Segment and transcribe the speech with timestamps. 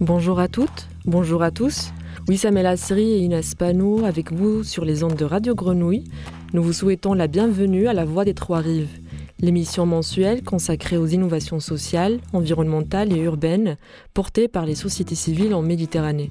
[0.00, 1.92] Bonjour à toutes, bonjour à tous.
[2.28, 6.04] Wissam El Asri et Inès Pano avec vous sur les ondes de Radio Grenouille.
[6.52, 8.96] Nous vous souhaitons la bienvenue à la Voix des Trois Rives,
[9.40, 13.76] l'émission mensuelle consacrée aux innovations sociales, environnementales et urbaines
[14.14, 16.30] portées par les sociétés civiles en Méditerranée.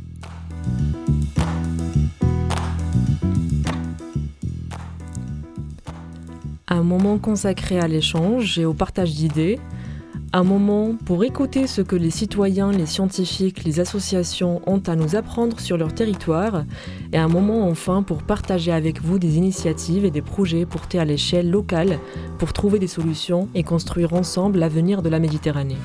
[6.69, 9.59] Un moment consacré à l'échange et au partage d'idées,
[10.33, 15.15] un moment pour écouter ce que les citoyens, les scientifiques, les associations ont à nous
[15.15, 16.65] apprendre sur leur territoire,
[17.13, 21.05] et un moment enfin pour partager avec vous des initiatives et des projets portés à
[21.05, 21.99] l'échelle locale
[22.39, 25.77] pour trouver des solutions et construire ensemble l'avenir de la Méditerranée.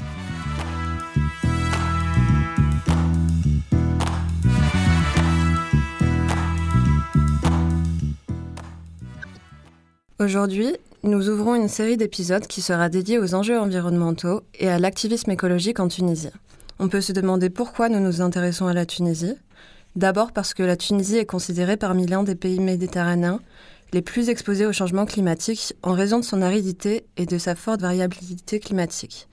[10.18, 15.32] Aujourd'hui, nous ouvrons une série d'épisodes qui sera dédiée aux enjeux environnementaux et à l'activisme
[15.32, 16.30] écologique en Tunisie.
[16.78, 19.34] On peut se demander pourquoi nous nous intéressons à la Tunisie.
[19.96, 23.40] D'abord parce que la Tunisie est considérée parmi l'un des pays méditerranéens
[23.92, 27.82] les plus exposés au changement climatique en raison de son aridité et de sa forte
[27.82, 29.28] variabilité climatique.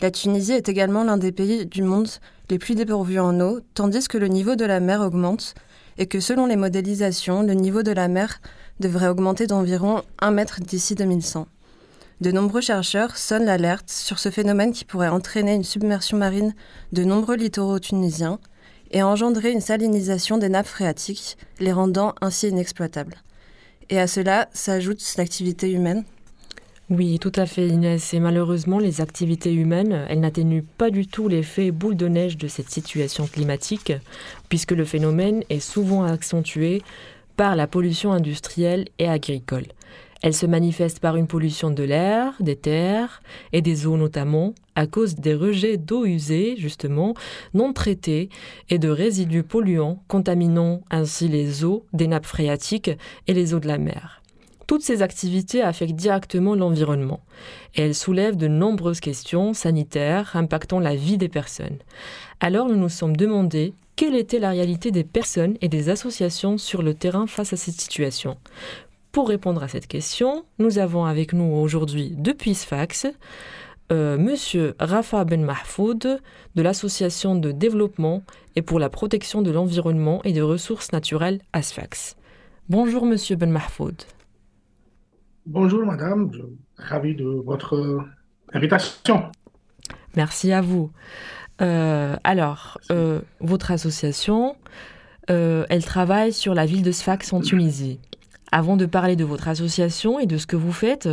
[0.00, 2.08] La Tunisie est également l'un des pays du monde
[2.50, 5.54] les plus dépourvus en eau, tandis que le niveau de la mer augmente
[5.98, 8.40] et que selon les modélisations, le niveau de la mer
[8.80, 11.46] devrait augmenter d'environ 1 mètre d'ici 2100.
[12.20, 16.54] De nombreux chercheurs sonnent l'alerte sur ce phénomène qui pourrait entraîner une submersion marine
[16.92, 18.38] de nombreux littoraux tunisiens
[18.90, 23.16] et engendrer une salinisation des nappes phréatiques, les rendant ainsi inexploitables.
[23.90, 26.04] Et à cela s'ajoute l'activité humaine.
[26.88, 28.14] Oui, tout à fait Inès.
[28.14, 32.46] Et malheureusement, les activités humaines, elles n'atténuent pas du tout l'effet boule de neige de
[32.46, 33.92] cette situation climatique,
[34.48, 36.82] puisque le phénomène est souvent accentué
[37.36, 39.66] par la pollution industrielle et agricole.
[40.22, 44.86] Elle se manifeste par une pollution de l'air, des terres et des eaux notamment, à
[44.86, 47.14] cause des rejets d'eau usée, justement,
[47.54, 48.30] non traités,
[48.70, 52.90] et de résidus polluants, contaminant ainsi les eaux des nappes phréatiques
[53.26, 54.15] et les eaux de la mer.
[54.66, 57.20] Toutes ces activités affectent directement l'environnement
[57.74, 61.78] et elles soulèvent de nombreuses questions sanitaires impactant la vie des personnes.
[62.40, 66.82] Alors nous nous sommes demandé quelle était la réalité des personnes et des associations sur
[66.82, 68.36] le terrain face à cette situation.
[69.12, 73.06] Pour répondre à cette question, nous avons avec nous aujourd'hui depuis Sfax
[73.92, 76.20] euh, Monsieur Rafa Ben Mahfoud
[76.56, 78.24] de l'association de développement
[78.56, 82.16] et pour la protection de l'environnement et des ressources naturelles à Sfax.
[82.68, 83.94] Bonjour Monsieur Ben Mahfoud.
[85.46, 86.46] Bonjour Madame, je suis
[86.76, 88.04] ravi de votre
[88.52, 89.30] invitation.
[90.16, 90.90] Merci à vous.
[91.62, 94.56] Euh, alors, euh, votre association,
[95.30, 98.00] euh, elle travaille sur la ville de Sfax en Tunisie.
[98.50, 101.08] Avant de parler de votre association et de ce que vous faites,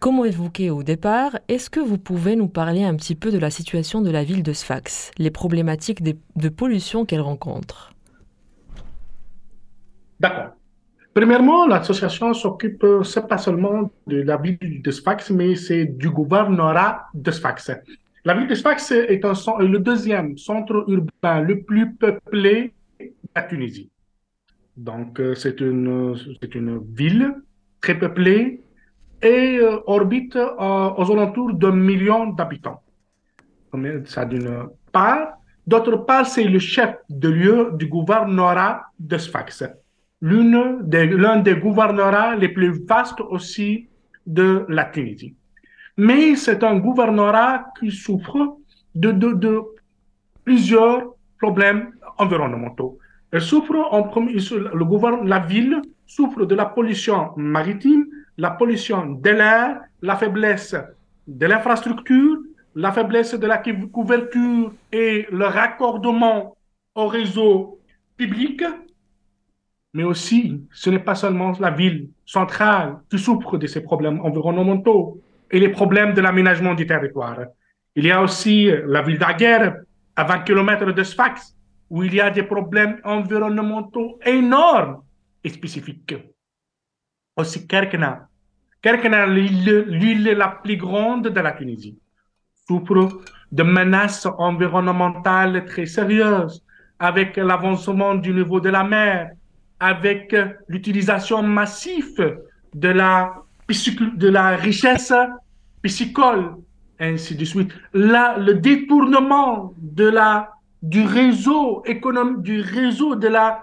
[0.00, 3.50] comment évoquer au départ, est-ce que vous pouvez nous parler un petit peu de la
[3.50, 7.92] situation de la ville de Sfax, les problématiques de pollution qu'elle rencontre?
[10.20, 10.52] D'accord.
[11.14, 17.06] Premièrement, l'association s'occupe, c'est pas seulement de la ville de Sfax, mais c'est du gouvernorat
[17.12, 17.70] de Sfax.
[18.24, 23.90] La ville de Sfax est, le deuxième centre urbain le plus peuplé de la Tunisie.
[24.76, 26.14] Donc, euh, c'est une,
[26.94, 27.34] ville
[27.80, 28.62] très peuplée
[29.20, 32.82] et euh, orbite euh, aux alentours d'un million d'habitants.
[34.04, 35.38] Ça d'une part.
[35.66, 39.64] D'autre part, c'est le chef de lieu du gouvernorat de Sfax,
[40.22, 41.08] l'un des,
[41.42, 43.88] des gouvernorats les plus vastes aussi
[44.26, 45.34] de la Tunisie
[45.96, 48.56] mais c'est un gouvernorat qui souffre
[48.94, 49.62] de, de,
[50.44, 52.98] plusieurs problèmes environnementaux.
[53.30, 58.06] Elle souffre en premier, le gouvernement, la ville souffre de la pollution maritime,
[58.36, 60.74] la pollution de l'air, la faiblesse
[61.26, 62.38] de l'infrastructure,
[62.74, 66.56] la faiblesse de la couverture et le raccordement
[66.94, 67.78] au réseau
[68.16, 68.64] public,
[69.92, 75.20] mais aussi ce n'est pas seulement la ville centrale qui souffre de ces problèmes environnementaux,
[75.50, 77.38] et les problèmes de l'aménagement du territoire.
[77.94, 79.76] Il y a aussi la ville d'Aguerre,
[80.16, 81.54] à 20 km de Sfax,
[81.90, 85.02] où il y a des problèmes environnementaux énormes
[85.44, 86.14] et spécifiques.
[87.36, 88.28] Aussi Kerkena.
[88.80, 91.98] Kerkena, l'île la plus grande de la Tunisie,
[92.66, 93.20] souffre
[93.50, 96.64] de menaces environnementales très sérieuses,
[96.98, 99.32] avec l'avancement du niveau de la mer,
[99.82, 100.34] avec
[100.68, 102.38] l'utilisation massive
[102.72, 103.34] de la,
[103.68, 105.12] de la richesse
[105.82, 106.54] piscicole,
[107.00, 107.72] ainsi de suite.
[107.92, 110.52] Là, le détournement de la,
[110.82, 113.60] du réseau économique, du réseau de la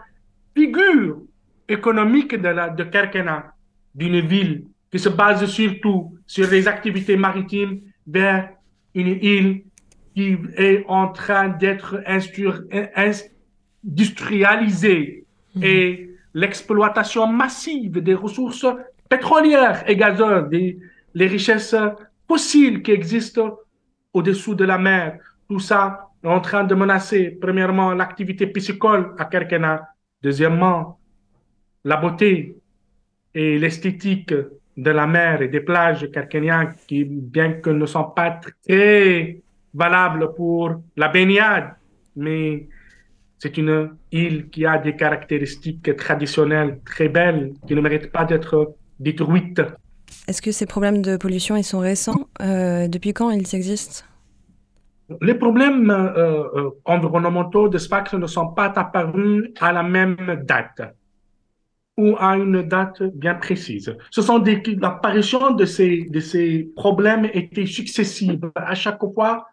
[0.53, 1.21] figure
[1.69, 3.53] économique de, la, de Kerkena,
[3.95, 8.49] d'une ville qui se base surtout sur les activités maritimes vers
[8.93, 9.63] une île
[10.13, 12.03] qui est en train d'être
[13.85, 15.23] industrialisé
[15.55, 15.63] mhm.
[15.63, 18.65] et l'exploitation massive des ressources
[19.09, 20.79] pétrolières et gazeuses, des,
[21.13, 21.75] les richesses
[22.27, 23.57] fossiles qui existent
[24.13, 29.25] au-dessous de la mer, tout ça est en train de menacer, premièrement, l'activité piscicole à
[29.25, 29.87] Kerkena,
[30.21, 30.99] deuxièmement,
[31.83, 32.57] la beauté
[33.33, 34.33] et l'esthétique
[34.77, 39.41] de la mer et des plages kerkeniennes qui, bien que ne sont pas très
[39.73, 41.75] valables pour la baignade,
[42.15, 42.67] mais
[43.39, 48.75] c'est une île qui a des caractéristiques traditionnelles très belles, qui ne méritent pas d'être
[48.99, 49.61] détruites.
[50.27, 52.27] Est-ce que ces problèmes de pollution, ils sont récents?
[52.41, 54.03] Euh, Depuis quand ils existent?
[55.21, 60.81] Les problèmes euh, euh, environnementaux de Sfax ne sont pas apparus à la même date
[61.97, 63.95] ou à une date bien précise.
[64.11, 68.51] Ce sont des l'apparition de ces de ces problèmes était successive.
[68.55, 69.47] À chaque fois,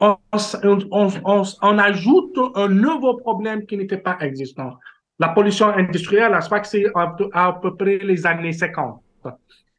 [0.00, 4.78] on, ajoute un nouveau problème qui n'était pas existant.
[5.18, 9.02] La pollution industrielle à Sfax, c'est à, à peu près les années 50.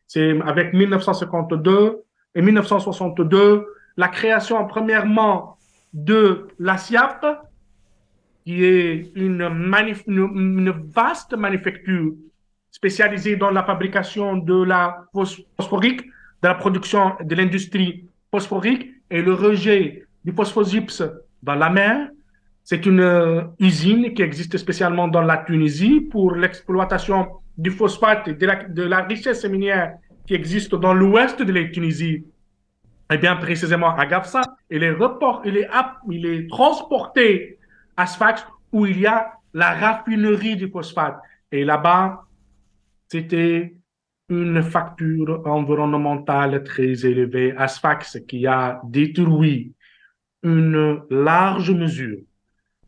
[0.07, 2.03] C'est avec 1952
[2.35, 3.65] et 1962
[3.97, 5.57] la création, premièrement,
[5.93, 7.25] de la SIAP,
[8.45, 9.41] qui est une,
[10.07, 12.13] une, vaste manufacture
[12.71, 16.05] spécialisée dans la fabrication de la phosphorique,
[16.41, 21.03] de la production de l'industrie phosphorique et le rejet du phosphogypse
[21.41, 22.09] dans la mer.
[22.63, 27.27] C'est une euh, usine qui existe spécialement dans la Tunisie pour l'exploitation
[27.57, 29.95] du phosphate et de la, richesse minière
[30.25, 32.23] qui existe dans l'ouest de la Tunisie
[33.11, 37.57] et eh bien précisément à Gafsa, il est, report, il est transporté
[37.97, 41.17] à Sfax où il y a la raffinerie du phosphate.
[41.51, 42.23] Et là-bas,
[43.07, 43.73] c'était
[44.29, 49.73] une facture environnementale très élevée à Sfax qui a détruit
[50.43, 52.19] une large mesure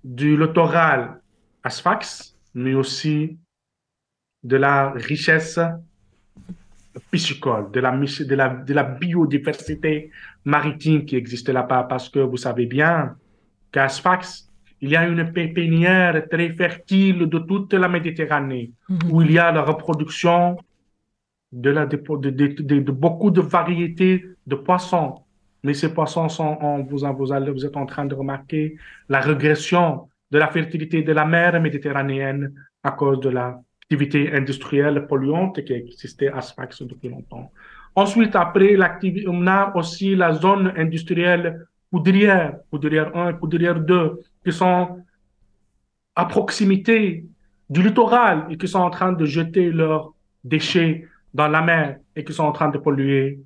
[0.04, 1.22] du littoral
[1.64, 3.38] à Sfax, mais aussi
[4.44, 5.60] de la richesse
[7.12, 10.12] piscicole, de la, de, la, de la biodiversité
[10.46, 13.16] maritime qui existe là-bas, parce que vous savez bien
[13.72, 14.50] qu'à Sfax,
[14.82, 19.00] il y a une pépinière très fertile de toute la Méditerranée, mhm.
[19.12, 20.58] où il y a la reproduction
[21.52, 25.20] de, la, de, de, de, beaucoup de variétés de poissons.
[25.64, 28.78] Mais ces poissons sont, on, vous, vous, allez, vous êtes en train de remarquer
[29.10, 32.54] la régression de la fertilité de la mer méditerranéenne
[32.84, 33.60] à cause de la
[33.92, 37.52] activité industrielle polluante qui existait à Sfax depuis longtemps.
[37.94, 38.78] Ensuite, après,
[39.28, 45.04] on a aussi la zone industrielle poudrière, poudrière 1 et poudrière 2, qui sont
[46.16, 47.26] à proximité
[47.70, 52.24] du littoral et qui sont en train de jeter leurs déchets dans la mer et
[52.24, 53.42] qui sont en train de polluer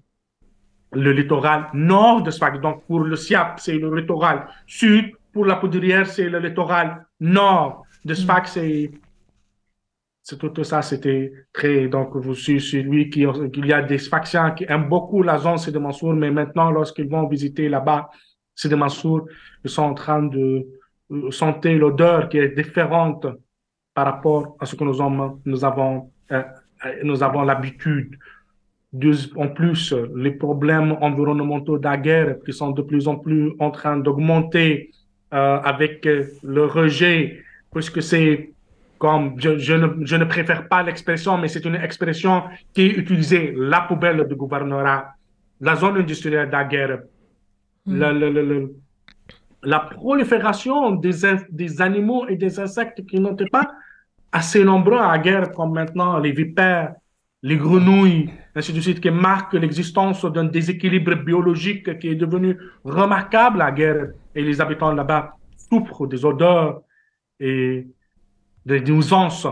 [0.96, 2.60] le littoral nord de Sfax.
[2.60, 5.12] Donc, pour le SIAP, c'est le littoral sud.
[5.34, 8.92] Pour la poudrière, c'est le littoral nord de Sfax et
[10.28, 14.56] c'est tout, ça, c'était très, donc, vous suis celui qui, il y a des factions
[14.56, 18.10] qui aiment beaucoup la zone de Mansour, mais maintenant, lorsqu'ils vont visiter là-bas,
[18.64, 19.28] de Mansour,
[19.64, 20.66] ils sont en train de
[21.12, 23.28] euh, sentir l'odeur qui est différente
[23.94, 26.44] par rapport à ce que nous, avons, nous avons, euh,
[27.04, 28.18] nous avons l'habitude.
[29.36, 33.72] En plus, les problèmes environnementaux de la guerre qui sont de plus en plus en
[33.72, 34.92] train d'augmenter
[35.34, 37.44] euh, avec le rejet,
[37.74, 38.52] puisque c'est
[38.98, 42.44] comme je, ne, je ne préfère pas l'expression, mais c'est une expression
[42.74, 45.14] qui est utilisée, la poubelle du gouvernorat,
[45.60, 47.00] la zone industrielle de la guerre,
[47.86, 48.70] hmm.
[49.64, 51.12] la prolifération des,
[51.50, 53.70] des animaux et des insectes qui n'étaient pas
[54.32, 56.96] assez nombreux à la guerre, comme maintenant les vipères,
[57.46, 63.62] les grenouilles, ainsi de suite, qui marquent l'existence d'un déséquilibre biologique qui est devenu remarquable
[63.62, 64.08] à la guerre.
[64.34, 66.82] Et les habitants là-bas souffrent des odeurs
[67.40, 67.86] et
[68.66, 69.48] des nuisances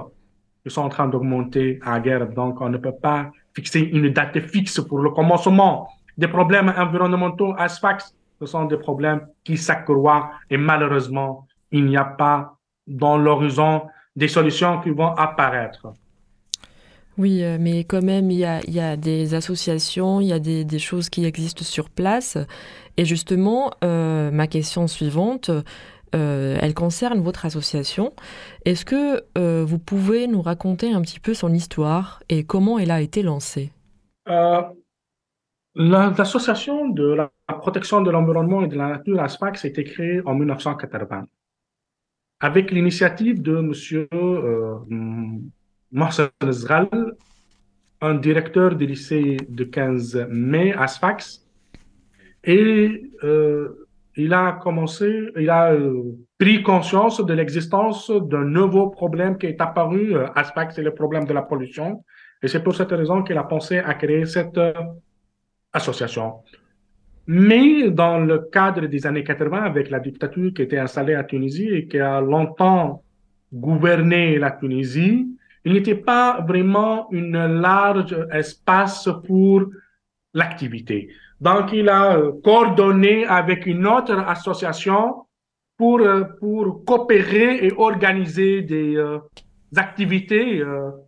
[0.63, 2.27] qui sont en train d'augmenter à la guerre.
[2.29, 5.87] Donc, on ne peut pas fixer une date fixe pour le commencement.
[6.17, 11.97] Des problèmes environnementaux à Sfax, ce sont des problèmes qui s'accroissent et malheureusement, il n'y
[11.97, 12.57] a pas
[12.87, 13.83] dans l'horizon
[14.15, 15.93] des solutions qui vont apparaître.
[17.17, 21.09] Oui, euh, mais quand même, il y a, des associations, il y a des, choses
[21.09, 22.37] qui existent sur place.
[22.97, 25.51] Et justement, euh, ma question suivante,
[26.15, 28.13] euh, elle concerne votre association.
[28.65, 29.23] Est-ce que
[29.63, 33.71] vous pouvez nous raconter un petit peu son histoire et comment elle a été lancée?
[35.75, 40.35] L'association de la protection de l'environnement et de la nature ASPAC a été créée en
[40.35, 41.25] 1980
[42.43, 43.71] avec l'initiative de M.
[45.93, 46.89] Marcel Zral,
[48.01, 51.45] un directeur du lycée de 15 mai à Sfax.
[52.43, 53.13] Et
[54.15, 56.03] il a commencé, il a euh,
[56.37, 60.93] pris conscience de l'existence d'un nouveau problème qui est apparu euh, à SPAC, c'est le
[60.93, 62.03] problème de la pollution.
[62.41, 64.73] Et c'est pour cette raison qu'il a pensé à créer cette euh,
[65.71, 66.41] association.
[67.25, 71.69] Mais dans le cadre des années 80, avec la dictature qui était installée à Tunisie
[71.69, 73.01] et qui a longtemps
[73.51, 75.27] gouverné la Tunisie,
[75.65, 79.63] il n'était pas vraiment un large espace pour
[80.33, 81.09] l'activité.
[81.39, 85.25] Donc, il a euh, coordonné avec une autre association
[85.77, 89.19] pour, euh, pour coopérer et organiser des euh,
[89.75, 90.63] activités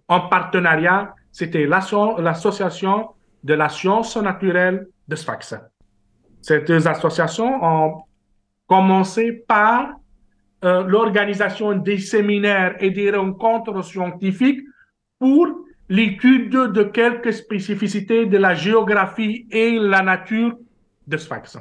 [0.07, 1.13] en partenariat.
[1.31, 3.09] C'était l'association
[3.43, 5.55] de la science naturelle de Sfax.
[6.41, 8.03] Ces deux associations ont
[8.67, 9.93] commencé par
[10.87, 14.61] l'organisation des séminaires et des rencontres scientifiques
[15.19, 15.47] pour
[15.89, 20.57] l'étude de quelques spécificités de la géographie et la nature
[21.07, 21.57] de Sfax.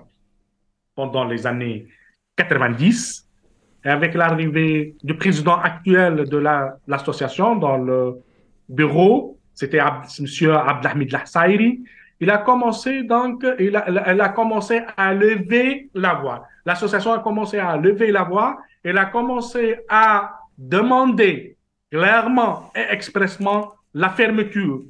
[0.95, 1.87] Pendant les années
[2.37, 3.29] 90,
[3.85, 6.39] et avec l'arrivée du président actuel de
[6.87, 8.15] l'association dans le
[8.69, 10.51] bureau, c'était M.
[10.51, 11.85] Abdelhamid Lahsairi,
[12.21, 16.47] il a commencé donc, il a, elle a commencé à lever la voix.
[16.65, 18.59] L'association a commencé à lever la voix.
[18.85, 21.57] Elle a commencé à demander
[21.91, 24.83] clairement et expressement la fermeture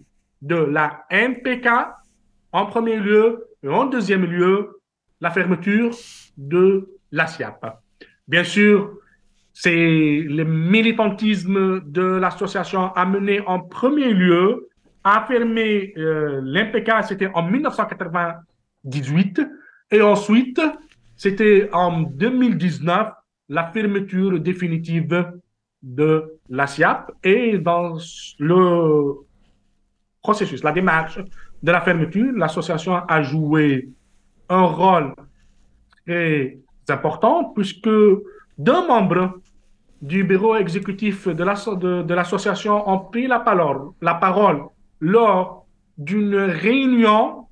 [0.42, 1.68] de la MPK
[2.52, 4.80] en premier lieu et en deuxième lieu
[5.20, 5.94] la fermeture
[6.36, 7.64] de la SIAP.
[8.26, 8.98] Bien sûr,
[9.52, 14.68] c'est le militantisme de l'association amené en premier lieu
[15.04, 19.40] à fermer euh, l'MPK, c'était en 1998,
[19.90, 20.60] et ensuite,
[21.16, 23.08] c'était en 2019,
[23.48, 25.32] la fermeture définitive
[25.82, 27.98] de la SIAP et dans
[28.38, 29.14] le
[30.22, 31.18] processus, la démarche
[31.62, 33.88] de la fermeture, l'association a joué
[34.48, 35.14] un rôle
[36.06, 36.58] très
[36.88, 37.88] important puisque
[38.58, 39.40] deux membres
[40.00, 44.60] du bureau exécutif de l'association ont pris la parole,
[45.00, 47.46] lors d'une réunion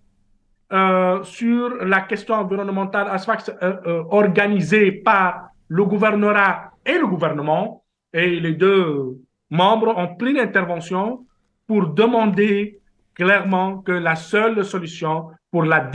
[0.72, 8.40] euh, sur la question environnementale euh, euh, organisée par le gouvernorat et le gouvernement et
[8.40, 9.18] les deux
[9.50, 11.26] membres ont pris l'intervention
[11.66, 12.80] pour demander
[13.14, 15.90] clairement que la seule solution pour la,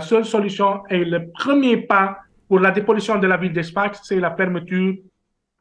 [0.00, 4.34] seule solution et le premier pas pour la dépollution de la ville d'Espax, c'est la
[4.34, 4.94] fermeture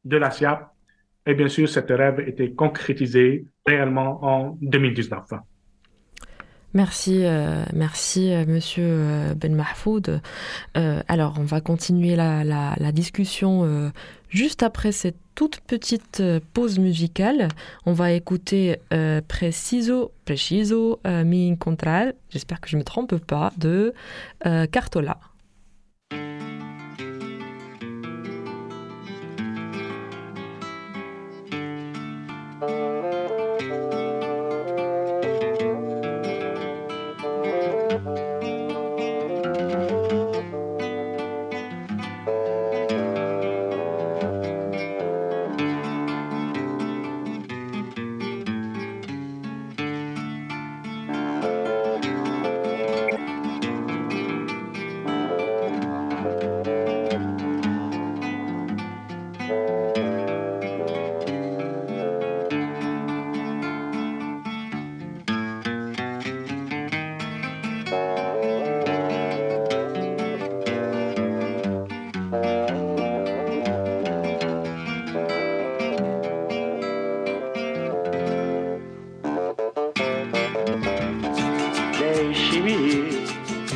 [0.05, 0.70] de la SIAP.
[1.25, 5.34] Et bien sûr, cette rêve était concrétisé réellement en 2019.
[6.74, 10.22] Merci, euh, merci euh, Monsieur euh, Ben Mahfoud.
[10.74, 13.92] alors, on va continuer la, la, la discussion
[14.30, 17.48] juste après cette toute petite pause musicale.
[17.86, 18.80] On va écouter
[19.27, 23.94] Preciso, Preciso Mi Incontrar, j'espère que je ne me trompe pas, de
[24.72, 25.20] Cartola.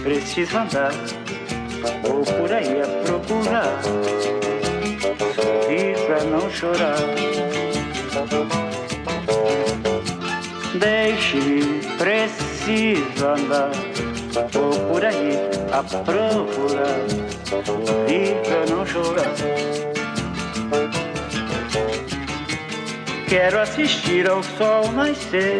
[0.01, 0.93] Preciso andar,
[2.03, 3.81] vou por aí a procurar,
[5.35, 6.95] sorrir pra não chorar.
[10.79, 13.71] Deixe-me, preciso andar,
[14.53, 15.37] vou por aí
[15.73, 16.99] a procurar,
[17.65, 19.33] sorrir pra não chorar.
[23.27, 25.59] Quero assistir ao sol nascer,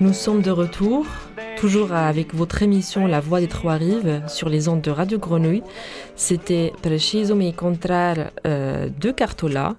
[0.00, 1.06] Nous sommes de retour,
[1.58, 5.62] toujours avec votre émission La Voix des Trois-Rives sur les ondes de Radio Grenouille.
[6.14, 9.74] C'était Preciso me encontrar euh, de Cartola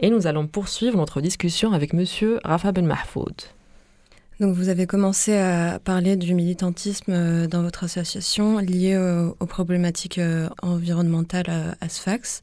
[0.00, 3.34] et nous allons poursuivre notre discussion avec monsieur Rafa Ben Mahfoud.
[4.42, 9.46] Donc vous avez commencé à parler du militantisme euh, dans votre association lié au- aux
[9.46, 12.42] problématiques euh, environnementales à, à Sfax.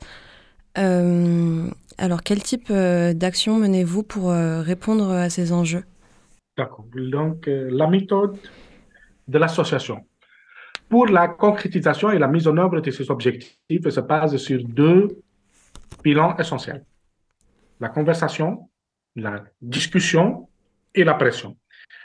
[0.78, 5.84] Euh, alors quel type euh, d'action menez-vous pour euh, répondre à ces enjeux?
[6.58, 6.86] D'accord.
[6.96, 8.38] Donc, euh, la méthode
[9.28, 10.06] de l'association.
[10.88, 15.22] Pour la concrétisation et la mise en œuvre de ces objectifs se base sur deux
[16.02, 16.86] bilans essentiels.
[17.82, 18.70] La conversation,
[19.18, 20.48] la discussion
[20.96, 21.58] et la pression.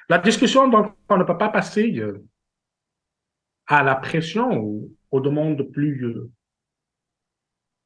[0.09, 2.23] La discussion, donc, on ne peut pas passer euh,
[3.67, 6.31] à la pression ou aux demandes plus euh,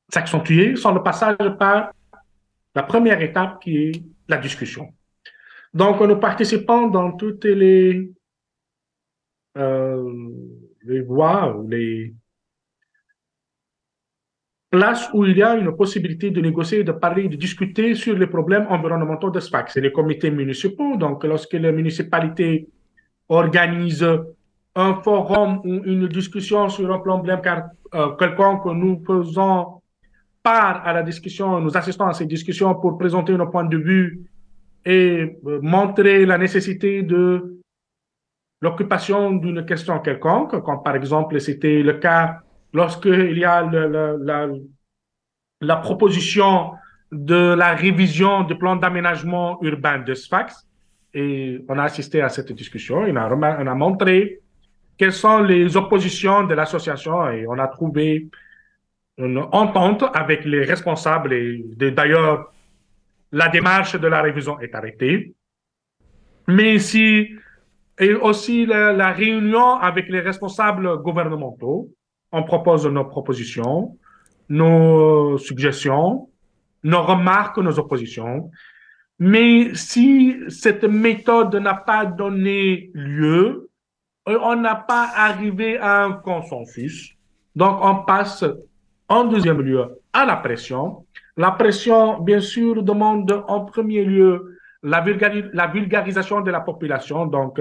[0.09, 1.93] s'accentuer sans le passage par
[2.75, 4.93] la première étape qui est la discussion.
[5.73, 8.11] Donc, nous participons dans toutes les,
[9.57, 10.31] euh,
[10.83, 12.15] les voies les
[14.71, 18.27] places où il y a une possibilité de négocier, de parler, de discuter sur les
[18.27, 19.71] problèmes environnementaux de SPAC.
[19.71, 20.97] C'est les comités municipaux.
[20.97, 22.69] Donc, lorsque les municipalités
[23.29, 24.19] organisent
[24.75, 27.41] un forum ou une discussion sur un problème
[27.95, 29.81] euh, quelconque, nous faisons
[30.43, 34.31] part à la discussion, nous assistons à ces discussions pour présenter nos points de vue
[34.85, 37.59] et euh, montrer la nécessité de
[38.61, 42.41] l'occupation d'une question quelconque, comme par exemple c'était le cas
[42.73, 43.63] lorsqu'il y a
[45.61, 46.73] la, proposition
[47.11, 50.67] de la révision du plan d'aménagement urbain de Sfax.
[51.15, 54.41] Et on a assisté à cette discussion, on a, montré
[54.99, 58.29] quelles sont les oppositions de l'association et on a trouvé
[59.17, 62.53] une entente avec les responsables et d'ailleurs
[63.33, 65.35] la démarche de la révision est arrêtée.
[66.47, 67.31] Mais ici,
[67.99, 71.91] et aussi la réunion avec les responsables gouvernementaux,
[72.33, 73.97] on propose nos propositions,
[74.49, 76.29] nos suggestions,
[76.83, 78.51] nos remarques, nos oppositions.
[79.19, 83.69] Mais si cette méthode n'a pas donné lieu,
[84.29, 87.15] euh, on n'a pas arrivé à un consensus.
[87.57, 88.45] Donc, on passe
[89.09, 91.05] en deuxième lieu à la pression.
[91.37, 97.27] La pression, bien sûr, demande en premier lieu la, vulgari- la vulgarisation de la population,
[97.27, 97.61] donc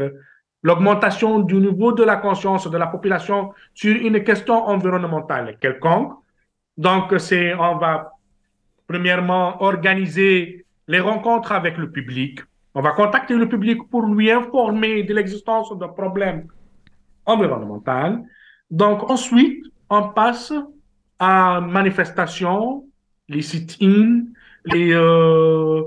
[0.67, 6.11] l'augmentation du niveau de la conscience de la population sur une question environnementale quelconque.
[6.77, 8.11] Donc, c'est, on va
[8.85, 12.41] premièrement organiser les rencontres avec le public.
[12.75, 16.47] On va contacter le public pour lui informer de l'existence d'un problème
[17.25, 18.21] environnemental.
[18.69, 20.53] Donc, ensuite, on passe
[21.17, 22.83] à manifestations,
[23.29, 24.25] les sit-ins,
[24.73, 25.81] euh,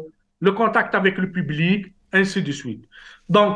[0.46, 2.84] le contact avec le public, ainsi de suite.
[3.28, 3.54] Donc,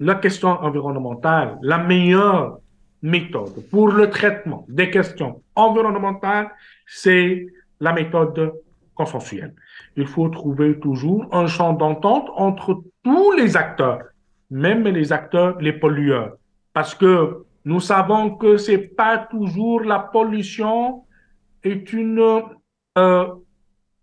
[0.00, 2.58] la question environnementale, la meilleure
[3.02, 6.50] méthode pour le traitement des questions environnementales,
[6.86, 7.46] c'est
[7.80, 8.54] la méthode
[8.94, 9.54] consensuelle.
[9.96, 14.02] Il faut trouver toujours un champ d'entente entre tous les acteurs,
[14.50, 16.32] même les acteurs, les pollueurs,
[16.72, 21.04] parce que nous savons que c'est pas toujours la pollution
[21.62, 22.42] est une
[22.98, 23.26] euh,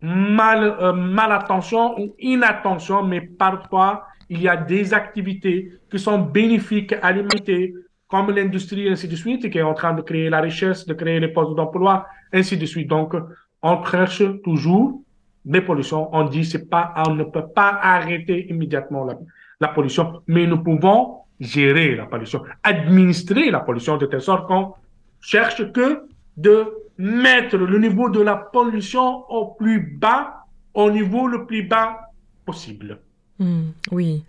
[0.00, 6.94] mal, euh, malattention ou inattention, mais parfois il y a des activités qui sont bénéfiques
[7.02, 7.74] à l'humanité,
[8.08, 11.20] comme l'industrie, ainsi de suite, qui est en train de créer la richesse, de créer
[11.20, 12.88] les postes d'emploi, ainsi de suite.
[12.88, 13.14] Donc,
[13.62, 15.02] on cherche toujours
[15.44, 16.08] des pollutions.
[16.14, 19.18] On dit c'est pas, on ne peut pas arrêter immédiatement la,
[19.60, 24.74] la pollution, mais nous pouvons gérer la pollution, administrer la pollution de telle sorte qu'on
[25.20, 26.02] cherche que
[26.36, 32.10] de mettre le niveau de la pollution au plus bas, au niveau le plus bas
[32.44, 33.00] possible.
[33.38, 34.24] Hmm, oui.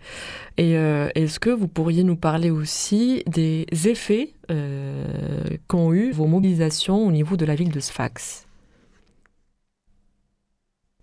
[0.56, 5.04] Et euh, est-ce que vous pourriez nous parler aussi des effets euh,
[5.68, 8.46] qu'ont eu vos mobilisations au niveau de la ville de Sfax?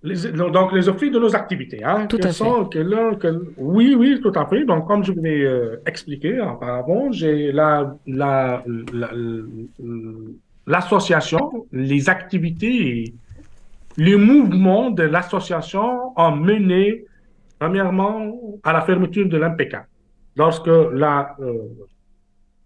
[0.04, 1.84] Les- donc, les effets de nos activités.
[1.84, 2.34] Hein, Tout à fait.
[2.34, 4.63] sont- quels- quels- oui, oui, tout à fait.
[4.63, 9.12] Donc, comme je vous l'ai euh, expliqué auparavant, j'ai la, la, la-
[10.65, 13.13] l'association, les activités
[13.98, 17.06] les mouvements de l'association ont mené,
[17.60, 19.78] premièrement, à la fermeture de l'MPK.
[20.36, 21.54] Lorsque la, euh,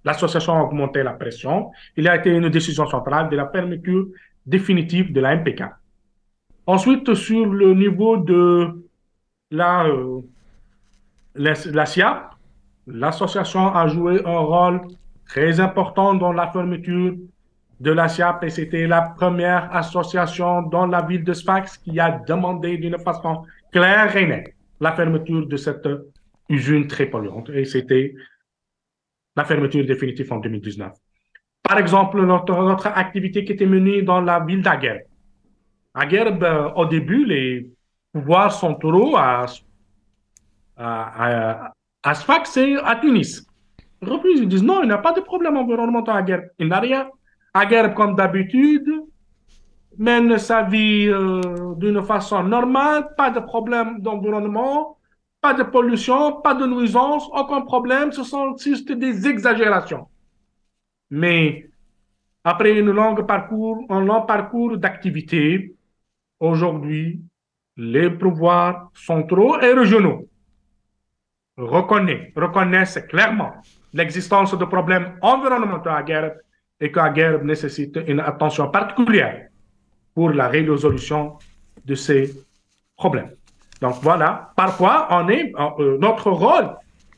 [0.03, 4.07] l'association a augmenté la pression, il a été une décision centrale de la fermeture
[4.45, 5.63] définitive de la MPK.
[6.67, 8.83] Ensuite, sur le niveau de
[9.51, 10.21] la, euh,
[11.35, 12.35] la SIAP,
[12.87, 14.81] l'association a joué un rôle
[15.27, 17.13] très important dans la fermeture
[17.79, 22.11] de la SIAP et c'était la première association dans la ville de Sfax qui a
[22.27, 25.87] demandé d'une façon claire et nette la fermeture de cette
[26.49, 28.13] usine très polluante et c'était
[29.35, 30.91] la fermeture définitive en 2019.
[31.63, 35.03] Par exemple, notre, notre activité qui était menée dans la ville d'Aguerbe.
[35.93, 37.69] Aguerbe, euh, au début, les
[38.11, 39.45] pouvoirs trop à,
[40.75, 43.45] à, à, à Sfax et à Tunis.
[44.01, 46.45] Refusent, ils disent non, il n'y a pas de problème environnemental à Aguerbe.
[46.59, 47.09] Il n'y a rien.
[47.53, 48.89] Aguerbe, comme d'habitude,
[49.97, 51.41] mène sa vie euh,
[51.75, 54.97] d'une façon normale, pas de problème d'environnement,
[55.41, 60.07] pas de pollution, pas de nuisance, aucun problème, ce sont juste des exagérations.
[61.09, 61.69] Mais
[62.43, 65.75] après une longue parcours, un long parcours d'activité,
[66.39, 67.21] aujourd'hui,
[67.77, 70.27] les pouvoirs centraux et régionaux
[71.57, 73.51] reconnaissent, reconnaissent clairement
[73.93, 76.33] l'existence de problèmes environnementaux à Guerre
[76.79, 79.50] et qu'à Guerre nécessite une attention particulière
[80.13, 81.33] pour la résolution
[81.85, 82.33] de ces
[82.95, 83.31] problèmes.
[83.81, 86.69] Donc voilà, parfois, on est, euh, notre rôle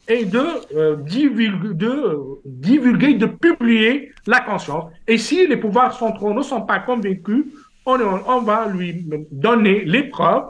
[0.08, 4.92] est de, euh, divulguer, de divulguer, de publier la conscience.
[5.08, 7.46] Et si les pouvoirs centraux ne sont pas convaincus,
[7.86, 10.46] on, va lui donner les preuves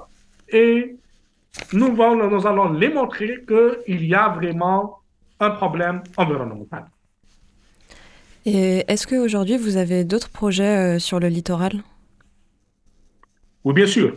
[0.49, 0.95] et
[1.71, 4.99] nous, allons les montrer qu'il y a vraiment
[5.39, 6.85] un problème environnemental.
[8.45, 11.81] Et est-ce qu'aujourd'hui, vous avez d'autres projets euh, sur le littoral?
[13.63, 14.15] Oui, bien sûr.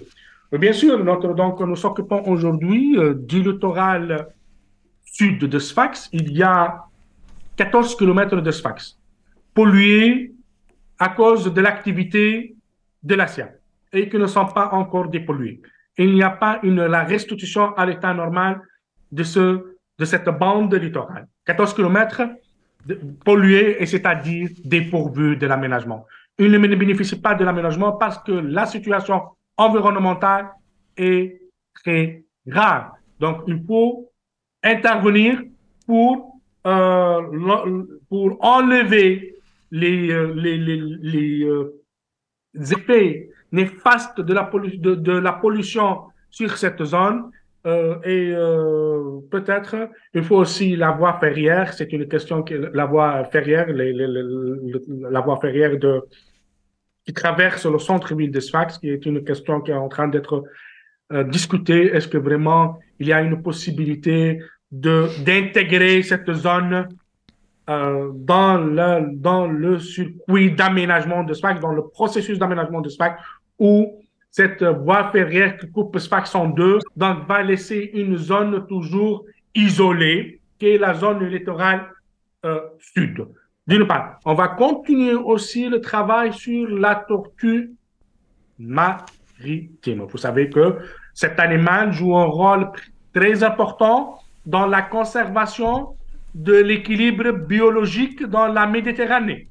[0.53, 4.29] Bien sûr, notre, donc, nous s'occupons aujourd'hui euh, du littoral
[5.05, 6.09] sud de Sfax.
[6.13, 6.85] Il y a
[7.57, 8.99] 14 km de Sfax,
[9.55, 10.33] pollués
[10.99, 12.55] à cause de l'activité
[13.03, 13.51] de la SIA
[13.93, 15.61] et qui ne sont pas encore dépollués.
[15.99, 18.61] Il n'y a pas la restitution à l'état normal
[19.11, 21.27] de cette bande littorale.
[21.45, 22.23] 14 km
[23.25, 26.07] pollués, et c'est-à-dire dépourvus de l'aménagement.
[26.39, 29.23] Ils ne bénéficient pas de l'aménagement parce que la situation
[29.57, 30.49] environnementale
[30.97, 31.41] est
[31.75, 32.91] très grave.
[33.21, 34.11] Donc, il faut
[34.63, 35.43] intervenir
[35.87, 39.35] pour, euh, pour enlever
[39.71, 41.83] les, euh, les, les, les euh,
[42.55, 47.31] effets néfastes de la, de, de la pollution sur cette zone.
[47.67, 51.73] Euh, et euh, peut-être, il faut aussi la voie ferrière.
[51.73, 56.03] C'est une question que la voie ferrière, la voie ferrière de,
[57.07, 60.45] qui traverse le centre-ville de Sfax, qui est une question qui est en train d'être
[61.13, 61.95] euh, discutée.
[61.95, 64.41] Est-ce que vraiment il y a une possibilité
[64.73, 66.89] de d'intégrer cette zone
[67.71, 73.23] euh, dans le dans le circuit d'aménagement de Sfax, dans le processus d'aménagement de Sfax,
[73.59, 79.25] où cette voie ferrière qui coupe Sfax en deux, donc va laisser une zone toujours
[79.55, 81.87] isolée, qui est la zone littorale
[82.45, 83.27] euh, sud.
[83.67, 87.73] D'une part, on va continuer aussi le travail sur la tortue
[88.59, 90.03] maritime.
[90.09, 90.79] Vous savez que
[91.15, 92.71] cet animal joue un rôle
[93.13, 95.97] très important dans la conservation
[96.35, 99.49] de l'équilibre biologique dans la Méditerranée.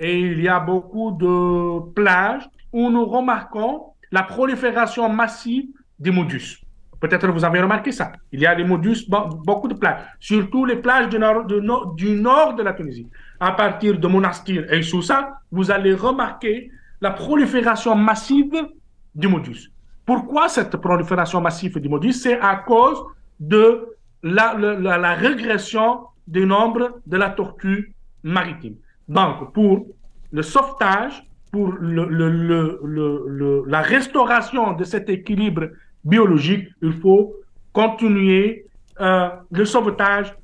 [0.00, 5.66] Et il y a beaucoup de plages où nous remarquons la prolifération massive
[5.98, 6.62] des modus.
[7.00, 8.12] Peut-être vous avez remarqué ça.
[8.32, 9.08] Il y a des modus,
[9.44, 13.08] beaucoup de plages, surtout les plages du nord, de la Tunisie
[13.40, 18.68] à partir de Monastir et Sousa, vous allez remarquer la prolifération massive
[19.14, 19.70] du modus.
[20.04, 22.14] Pourquoi cette prolifération massive du modus?
[22.14, 23.00] C'est à cause
[23.38, 23.86] de
[24.22, 28.74] la, régression du nombre de la tortue maritime.
[29.06, 29.86] Donc, pour
[30.32, 35.68] le sauvetage, pour la restauration de cet équilibre
[36.04, 37.34] biologique, il faut
[37.72, 38.66] continuer
[39.00, 40.34] euh, le sauvetage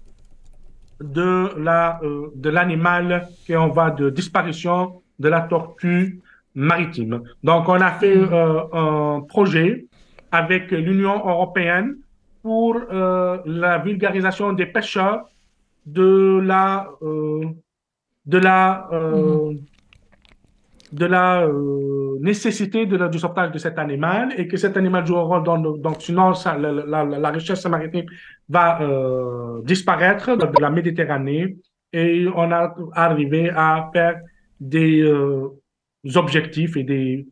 [1.01, 6.21] de la euh, de l'animal qui en va de disparition de la tortue
[6.55, 7.23] maritime.
[7.43, 9.87] Donc on a fait euh, un projet
[10.31, 11.97] avec l'Union européenne
[12.43, 15.25] pour la vulgarisation des pêcheurs
[15.87, 18.89] de la de la
[20.95, 25.05] de la euh, nécessité de la, du sauvetage de cet animal et que cet animal
[25.05, 28.07] joue un rôle dans, donc sinon ça, la, la, la, richesse maritime
[28.49, 31.57] va euh, disparaître de la Méditerranée
[31.93, 34.21] et on a arrivé à faire
[34.61, 35.49] des euh,
[36.15, 37.27] objectifs et des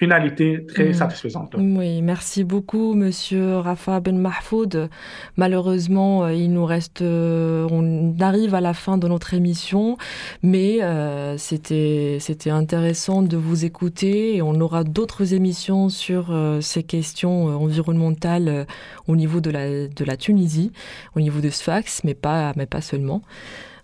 [0.00, 0.94] finalité très Mm.
[0.94, 1.54] satisfaisante.
[1.58, 4.88] Oui, merci beaucoup, Monsieur Rafa Ben Mahfoud.
[5.36, 9.98] Malheureusement, euh, il nous reste, euh, on arrive à la fin de notre émission,
[10.42, 16.60] mais euh, c'était c'était intéressant de vous écouter et on aura d'autres émissions sur euh,
[16.62, 18.64] ces questions environnementales euh,
[19.06, 20.72] au niveau de la de la Tunisie,
[21.14, 23.20] au niveau de Sfax, mais pas mais pas seulement.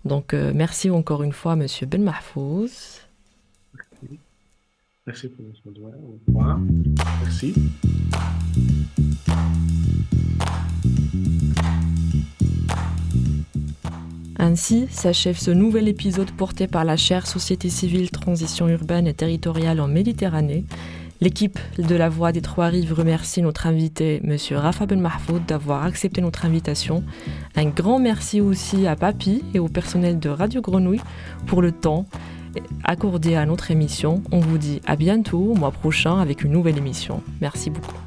[0.03, 3.06] Donc euh, merci encore une fois, Monsieur Ben Mahfouz.
[5.07, 5.91] Merci pour votre doigt.
[6.03, 6.59] Au revoir.
[7.21, 7.53] Merci.
[14.37, 19.79] Ainsi s'achève ce nouvel épisode porté par la chaire Société civile, transition urbaine et territoriale
[19.79, 20.65] en Méditerranée.
[21.21, 24.37] L'équipe de la Voix des Trois Rives remercie notre invité, M.
[24.51, 27.03] Rafa Ben Mahfoud, d'avoir accepté notre invitation.
[27.55, 31.01] Un grand merci aussi à Papi et au personnel de Radio Grenouille
[31.47, 32.05] pour le temps
[32.83, 34.21] accordé à notre émission.
[34.31, 37.21] On vous dit à bientôt, au mois prochain, avec une nouvelle émission.
[37.41, 38.06] Merci beaucoup.